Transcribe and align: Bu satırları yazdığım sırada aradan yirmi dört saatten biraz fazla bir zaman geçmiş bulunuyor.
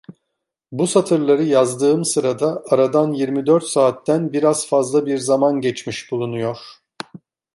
Bu 0.71 0.87
satırları 0.87 1.43
yazdığım 1.43 2.05
sırada 2.05 2.63
aradan 2.69 3.11
yirmi 3.11 3.45
dört 3.45 3.63
saatten 3.63 4.33
biraz 4.33 4.67
fazla 4.67 5.05
bir 5.05 5.17
zaman 5.17 5.61
geçmiş 5.61 6.11
bulunuyor. 6.11 6.57